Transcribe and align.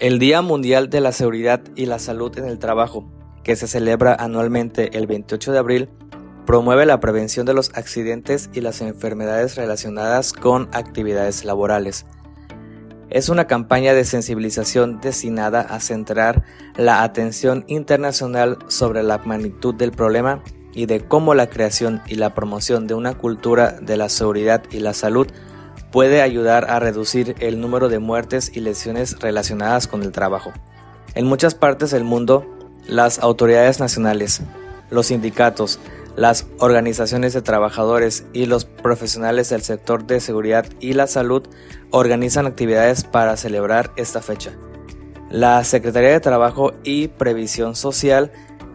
El 0.00 0.18
Día 0.18 0.40
Mundial 0.40 0.88
de 0.88 1.02
la 1.02 1.12
Seguridad 1.12 1.60
y 1.76 1.84
la 1.84 1.98
Salud 1.98 2.34
en 2.38 2.46
el 2.46 2.58
Trabajo, 2.58 3.04
que 3.44 3.54
se 3.54 3.68
celebra 3.68 4.14
anualmente 4.14 4.96
el 4.96 5.06
28 5.06 5.52
de 5.52 5.58
abril, 5.58 5.90
promueve 6.46 6.86
la 6.86 7.00
prevención 7.00 7.44
de 7.44 7.52
los 7.52 7.70
accidentes 7.74 8.48
y 8.54 8.62
las 8.62 8.80
enfermedades 8.80 9.56
relacionadas 9.56 10.32
con 10.32 10.70
actividades 10.72 11.44
laborales. 11.44 12.06
Es 13.10 13.28
una 13.28 13.46
campaña 13.46 13.92
de 13.92 14.06
sensibilización 14.06 15.02
destinada 15.02 15.60
a 15.60 15.80
centrar 15.80 16.44
la 16.76 17.02
atención 17.02 17.66
internacional 17.66 18.56
sobre 18.68 19.02
la 19.02 19.18
magnitud 19.18 19.74
del 19.74 19.92
problema 19.92 20.42
y 20.72 20.86
de 20.86 21.00
cómo 21.00 21.34
la 21.34 21.50
creación 21.50 22.00
y 22.06 22.14
la 22.14 22.32
promoción 22.32 22.86
de 22.86 22.94
una 22.94 23.18
cultura 23.18 23.72
de 23.72 23.98
la 23.98 24.08
seguridad 24.08 24.62
y 24.70 24.78
la 24.78 24.94
salud 24.94 25.26
puede 25.90 26.22
ayudar 26.22 26.70
a 26.70 26.78
reducir 26.78 27.34
el 27.40 27.60
número 27.60 27.88
de 27.88 27.98
muertes 27.98 28.50
y 28.54 28.60
lesiones 28.60 29.18
relacionadas 29.20 29.86
con 29.86 30.02
el 30.02 30.12
trabajo. 30.12 30.52
En 31.14 31.26
muchas 31.26 31.54
partes 31.54 31.90
del 31.90 32.04
mundo, 32.04 32.46
las 32.86 33.18
autoridades 33.18 33.80
nacionales, 33.80 34.42
los 34.90 35.06
sindicatos, 35.06 35.80
las 36.16 36.46
organizaciones 36.58 37.32
de 37.32 37.42
trabajadores 37.42 38.24
y 38.32 38.46
los 38.46 38.64
profesionales 38.64 39.48
del 39.50 39.62
sector 39.62 40.06
de 40.06 40.20
seguridad 40.20 40.66
y 40.80 40.92
la 40.92 41.06
salud 41.06 41.42
organizan 41.90 42.46
actividades 42.46 43.04
para 43.04 43.36
celebrar 43.36 43.92
esta 43.96 44.20
fecha. 44.20 44.52
La 45.30 45.62
Secretaría 45.62 46.10
de 46.10 46.20
Trabajo 46.20 46.72
y 46.82 47.08
Previsión 47.08 47.76
Social 47.76 48.32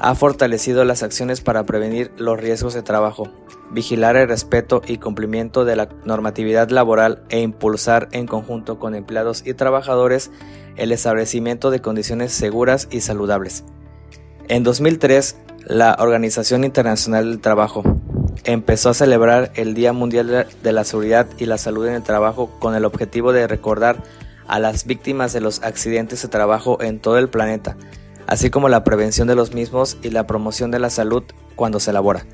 ha 0.00 0.14
fortalecido 0.14 0.84
las 0.84 1.02
acciones 1.02 1.40
para 1.40 1.64
prevenir 1.64 2.12
los 2.16 2.38
riesgos 2.38 2.74
de 2.74 2.82
trabajo, 2.82 3.28
vigilar 3.70 4.16
el 4.16 4.28
respeto 4.28 4.82
y 4.86 4.98
cumplimiento 4.98 5.64
de 5.64 5.76
la 5.76 5.88
normatividad 6.04 6.70
laboral 6.70 7.22
e 7.28 7.40
impulsar 7.40 8.08
en 8.12 8.26
conjunto 8.26 8.78
con 8.78 8.94
empleados 8.94 9.42
y 9.46 9.54
trabajadores 9.54 10.30
el 10.76 10.92
establecimiento 10.92 11.70
de 11.70 11.80
condiciones 11.80 12.32
seguras 12.32 12.88
y 12.90 13.00
saludables. 13.00 13.64
En 14.48 14.62
2003, 14.62 15.36
la 15.66 15.96
Organización 15.98 16.64
Internacional 16.64 17.28
del 17.28 17.40
Trabajo 17.40 17.82
empezó 18.44 18.90
a 18.90 18.94
celebrar 18.94 19.50
el 19.56 19.74
Día 19.74 19.92
Mundial 19.92 20.46
de 20.62 20.72
la 20.72 20.84
Seguridad 20.84 21.26
y 21.38 21.46
la 21.46 21.58
Salud 21.58 21.86
en 21.86 21.94
el 21.94 22.02
Trabajo 22.02 22.50
con 22.60 22.74
el 22.74 22.84
objetivo 22.84 23.32
de 23.32 23.46
recordar 23.46 24.02
a 24.46 24.58
las 24.58 24.86
víctimas 24.86 25.32
de 25.32 25.42
los 25.42 25.62
accidentes 25.62 26.22
de 26.22 26.28
trabajo 26.28 26.80
en 26.80 27.00
todo 27.00 27.18
el 27.18 27.28
planeta, 27.28 27.76
así 28.28 28.50
como 28.50 28.68
la 28.68 28.84
prevención 28.84 29.26
de 29.26 29.34
los 29.34 29.54
mismos 29.54 29.96
y 30.02 30.10
la 30.10 30.26
promoción 30.26 30.70
de 30.70 30.78
la 30.78 30.90
salud 30.90 31.24
cuando 31.56 31.80
se 31.80 31.90
elabora. 31.90 32.26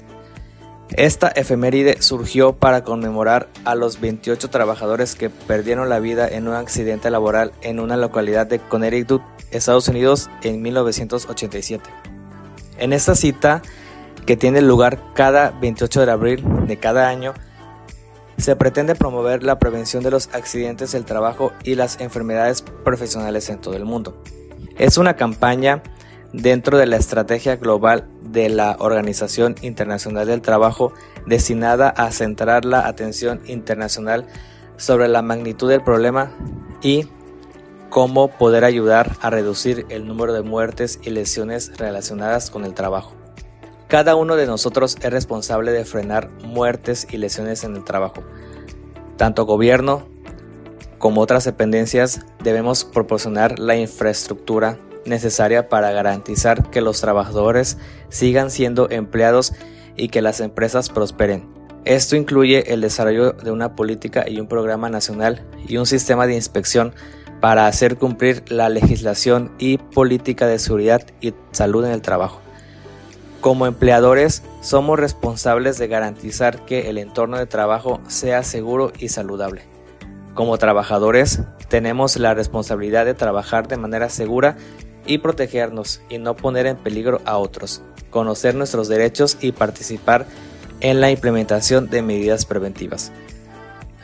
Esta 0.90 1.28
efeméride 1.28 2.02
surgió 2.02 2.52
para 2.52 2.84
conmemorar 2.84 3.48
a 3.64 3.74
los 3.74 4.00
28 4.00 4.50
trabajadores 4.50 5.14
que 5.14 5.30
perdieron 5.30 5.88
la 5.88 6.00
vida 6.00 6.28
en 6.28 6.46
un 6.48 6.54
accidente 6.54 7.10
laboral 7.10 7.52
en 7.62 7.80
una 7.80 7.96
localidad 7.96 8.46
de 8.46 8.58
Connecticut, 8.58 9.22
Estados 9.50 9.88
Unidos, 9.88 10.28
en 10.42 10.60
1987. 10.62 11.88
En 12.78 12.92
esta 12.92 13.14
cita, 13.14 13.62
que 14.26 14.36
tiene 14.36 14.62
lugar 14.62 15.00
cada 15.14 15.50
28 15.52 16.06
de 16.06 16.12
abril 16.12 16.44
de 16.66 16.76
cada 16.76 17.08
año, 17.08 17.34
se 18.36 18.56
pretende 18.56 18.96
promover 18.96 19.44
la 19.44 19.60
prevención 19.60 20.02
de 20.02 20.10
los 20.10 20.28
accidentes 20.34 20.90
del 20.90 21.04
trabajo 21.04 21.52
y 21.62 21.76
las 21.76 22.00
enfermedades 22.00 22.62
profesionales 22.62 23.48
en 23.48 23.60
todo 23.60 23.74
el 23.74 23.84
mundo. 23.84 24.20
Es 24.76 24.98
una 24.98 25.14
campaña 25.14 25.82
dentro 26.32 26.78
de 26.78 26.86
la 26.86 26.96
estrategia 26.96 27.56
global 27.56 28.08
de 28.22 28.48
la 28.48 28.76
Organización 28.80 29.54
Internacional 29.62 30.26
del 30.26 30.42
Trabajo 30.42 30.92
destinada 31.26 31.90
a 31.90 32.10
centrar 32.10 32.64
la 32.64 32.88
atención 32.88 33.40
internacional 33.46 34.26
sobre 34.76 35.06
la 35.06 35.22
magnitud 35.22 35.70
del 35.70 35.82
problema 35.82 36.32
y 36.82 37.06
cómo 37.88 38.28
poder 38.28 38.64
ayudar 38.64 39.16
a 39.20 39.30
reducir 39.30 39.86
el 39.90 40.08
número 40.08 40.32
de 40.32 40.42
muertes 40.42 40.98
y 41.04 41.10
lesiones 41.10 41.70
relacionadas 41.78 42.50
con 42.50 42.64
el 42.64 42.74
trabajo. 42.74 43.12
Cada 43.86 44.16
uno 44.16 44.34
de 44.34 44.46
nosotros 44.46 44.96
es 45.00 45.12
responsable 45.12 45.70
de 45.70 45.84
frenar 45.84 46.30
muertes 46.42 47.06
y 47.12 47.18
lesiones 47.18 47.62
en 47.62 47.76
el 47.76 47.84
trabajo. 47.84 48.24
Tanto 49.16 49.46
gobierno 49.46 50.08
como 51.04 51.20
otras 51.20 51.44
dependencias 51.44 52.22
debemos 52.42 52.86
proporcionar 52.86 53.58
la 53.58 53.76
infraestructura 53.76 54.78
necesaria 55.04 55.68
para 55.68 55.90
garantizar 55.90 56.70
que 56.70 56.80
los 56.80 57.02
trabajadores 57.02 57.76
sigan 58.08 58.50
siendo 58.50 58.88
empleados 58.88 59.52
y 59.96 60.08
que 60.08 60.22
las 60.22 60.40
empresas 60.40 60.88
prosperen. 60.88 61.46
Esto 61.84 62.16
incluye 62.16 62.72
el 62.72 62.80
desarrollo 62.80 63.32
de 63.32 63.50
una 63.50 63.76
política 63.76 64.24
y 64.26 64.40
un 64.40 64.46
programa 64.46 64.88
nacional 64.88 65.46
y 65.68 65.76
un 65.76 65.84
sistema 65.84 66.26
de 66.26 66.36
inspección 66.36 66.94
para 67.38 67.66
hacer 67.66 67.98
cumplir 67.98 68.42
la 68.50 68.70
legislación 68.70 69.52
y 69.58 69.76
política 69.76 70.46
de 70.46 70.58
seguridad 70.58 71.04
y 71.20 71.34
salud 71.52 71.84
en 71.84 71.92
el 71.92 72.00
trabajo. 72.00 72.40
Como 73.42 73.66
empleadores, 73.66 74.42
somos 74.62 74.98
responsables 74.98 75.76
de 75.76 75.86
garantizar 75.86 76.64
que 76.64 76.88
el 76.88 76.96
entorno 76.96 77.36
de 77.36 77.44
trabajo 77.44 78.00
sea 78.08 78.42
seguro 78.42 78.90
y 78.98 79.10
saludable. 79.10 79.73
Como 80.34 80.58
trabajadores, 80.58 81.40
tenemos 81.68 82.16
la 82.16 82.34
responsabilidad 82.34 83.04
de 83.04 83.14
trabajar 83.14 83.68
de 83.68 83.76
manera 83.76 84.08
segura 84.08 84.56
y 85.06 85.18
protegernos 85.18 86.00
y 86.08 86.18
no 86.18 86.34
poner 86.34 86.66
en 86.66 86.76
peligro 86.76 87.20
a 87.24 87.38
otros, 87.38 87.82
conocer 88.10 88.56
nuestros 88.56 88.88
derechos 88.88 89.38
y 89.40 89.52
participar 89.52 90.26
en 90.80 91.00
la 91.00 91.10
implementación 91.10 91.88
de 91.88 92.02
medidas 92.02 92.46
preventivas. 92.46 93.12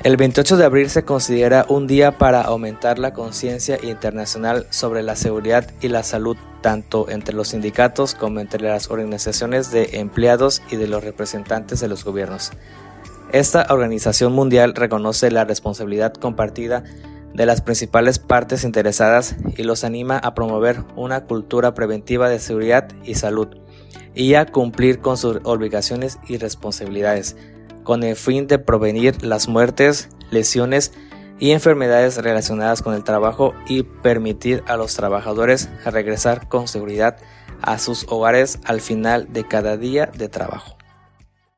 El 0.03 0.17
28 0.17 0.57
de 0.57 0.65
abril 0.65 0.89
se 0.89 1.05
considera 1.05 1.67
un 1.69 1.87
día 1.87 2.17
para 2.17 2.41
aumentar 2.41 2.99
la 2.99 3.13
conciencia 3.13 3.79
internacional 3.83 4.67
sobre 4.71 5.03
la 5.03 5.15
seguridad 5.15 5.71
y 5.83 5.89
la 5.89 6.03
salud 6.03 6.39
tanto 6.63 7.11
entre 7.11 7.35
los 7.35 7.49
sindicatos 7.49 8.15
como 8.15 8.41
entre 8.41 8.63
las 8.63 8.91
organizaciones 8.91 9.71
de 9.73 9.99
empleados 9.99 10.63
y 10.71 10.77
de 10.77 10.87
los 10.87 11.05
representantes 11.05 11.81
de 11.81 11.89
los 11.89 12.05
gobiernos. 12.05 12.53
Esta 13.33 13.67
organización 13.71 14.33
mundial 14.33 14.75
reconoce 14.75 15.31
la 15.31 15.45
responsabilidad 15.45 16.13
compartida 16.15 16.83
de 17.33 17.47
las 17.47 17.61
principales 17.61 18.19
partes 18.19 18.65
interesadas 18.65 19.37
y 19.57 19.63
los 19.63 19.85
anima 19.85 20.19
a 20.19 20.35
promover 20.35 20.83
una 20.97 21.25
cultura 21.25 21.73
preventiva 21.75 22.29
de 22.29 22.41
seguridad 22.41 22.89
y 23.05 23.15
salud 23.15 23.49
y 24.17 24.35
a 24.35 24.47
cumplir 24.47 24.99
con 24.99 25.17
sus 25.17 25.39
obligaciones 25.45 26.19
y 26.27 26.39
responsabilidades, 26.39 27.37
con 27.85 28.03
el 28.03 28.17
fin 28.17 28.49
de 28.49 28.59
prevenir 28.59 29.25
las 29.25 29.47
muertes, 29.47 30.09
lesiones 30.33 30.93
y 31.39 31.53
enfermedades 31.53 32.17
relacionadas 32.17 32.83
con 32.83 32.95
el 32.95 33.05
trabajo 33.05 33.55
y 33.69 33.85
permitir 33.85 34.65
a 34.67 34.77
los 34.77 34.97
trabajadores 34.97 35.71
regresar 35.85 36.49
con 36.49 36.67
seguridad 36.67 37.17
a 37.63 37.79
sus 37.79 38.07
hogares 38.09 38.59
al 38.65 38.81
final 38.81 39.33
de 39.33 39.47
cada 39.47 39.77
día 39.77 40.07
de 40.07 40.29
trabajo. 40.29 40.80